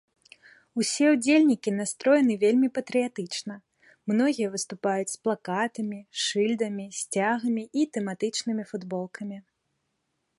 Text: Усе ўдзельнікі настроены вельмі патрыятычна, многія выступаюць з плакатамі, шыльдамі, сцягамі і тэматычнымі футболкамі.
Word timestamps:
Усе 0.83 1.05
ўдзельнікі 1.15 1.73
настроены 1.79 2.37
вельмі 2.43 2.69
патрыятычна, 2.77 3.53
многія 4.13 4.47
выступаюць 4.55 5.11
з 5.13 5.19
плакатамі, 5.27 5.99
шыльдамі, 6.25 6.87
сцягамі 7.01 7.63
і 7.83 7.85
тэматычнымі 7.99 8.63
футболкамі. 8.73 9.37